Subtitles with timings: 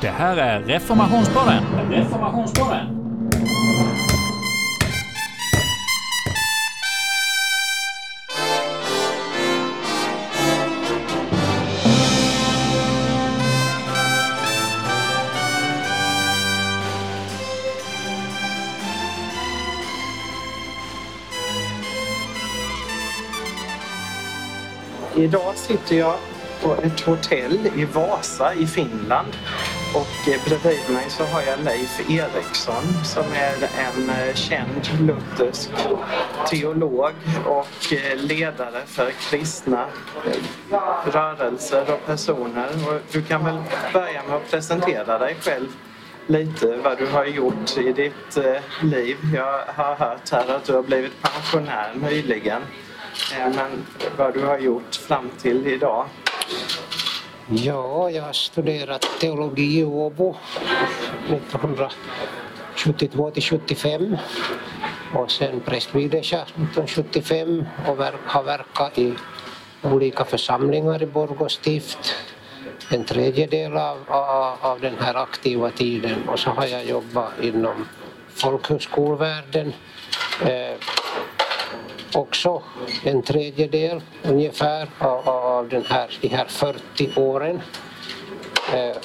[0.00, 1.64] Det här är Reformationspodden.
[1.90, 2.86] Reformationspodden.
[25.16, 26.14] Idag sitter jag
[26.62, 29.28] på ett hotell i Vasa i Finland
[29.94, 35.70] och eh, bredvid mig så har jag Leif Eriksson som är en eh, känd luthersk
[36.50, 37.12] teolog
[37.44, 39.86] och eh, ledare för kristna
[41.04, 42.68] rörelser och personer.
[42.88, 43.62] Och du kan väl
[43.92, 45.68] börja med att presentera dig själv
[46.26, 48.38] lite vad du har gjort i ditt
[48.82, 49.16] liv.
[49.34, 52.62] Jag har hört här att du har blivit pensionär nyligen.
[53.38, 53.86] Men
[54.16, 56.06] vad du har gjort fram till idag?
[57.52, 60.36] Ja, jag har studerat teologi i Åbo
[61.28, 64.16] 1972 till 75
[65.14, 69.14] och sen prästvigdes jag 1975 och har verkat i
[69.82, 72.14] olika församlingar i Borgå stift.
[72.90, 76.28] En tredjedel av, av, av den här aktiva tiden.
[76.28, 77.86] Och så har jag jobbat inom
[78.28, 79.72] folkhögskolvärlden
[80.42, 80.74] eh,
[82.16, 82.62] också
[83.04, 87.60] en tredjedel ungefär av, av den här, de här 40 åren.
[88.74, 88.96] Eh,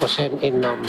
[0.00, 0.86] och sen inom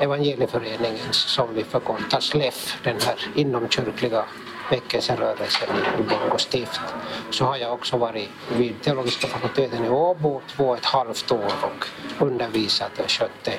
[0.00, 4.24] evangelieföreningen som vi förkortar SLEF, den här inomkyrkliga
[4.70, 6.80] väckelserörelsen i Borgå stift,
[7.30, 11.52] så har jag också varit vid teologiska fakulteten i Åbo två och ett halvt år
[11.62, 11.86] och
[12.22, 13.52] undervisat och skötte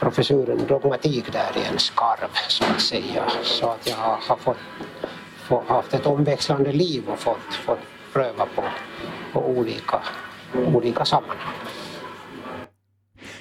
[0.00, 3.24] professuren dogmatik där i en skarv så att säga.
[3.42, 4.56] Så att jag har fått
[5.60, 7.78] haft ett omväxlande liv och fått, fått
[8.12, 8.64] pröva på,
[9.32, 10.00] på olika,
[10.74, 11.54] olika sammanhang.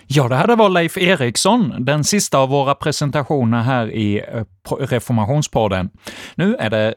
[0.07, 4.43] Ja, det här var Leif Eriksson, den sista av våra presentationer här i eh,
[4.79, 5.89] Reformationspodden.
[6.35, 6.95] Nu är det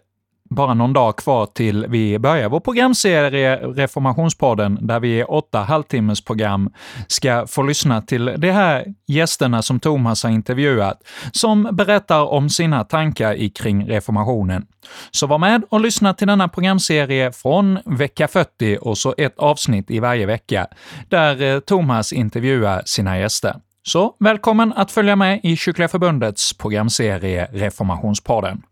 [0.51, 6.71] bara någon dag kvar till vi börjar vår programserie Reformationspodden, där vi i åtta halvtimmesprogram
[7.07, 11.01] ska få lyssna till de här gästerna som Thomas har intervjuat,
[11.33, 14.67] som berättar om sina tankar kring reformationen.
[15.11, 19.91] Så var med och lyssna till denna programserie från vecka 40 och så ett avsnitt
[19.91, 20.67] i varje vecka,
[21.09, 23.55] där eh, Thomas intervjuar sina gäster.
[23.87, 28.63] Så välkommen att följa med i Kyrkliga Förbundets programserie Reformationspodden.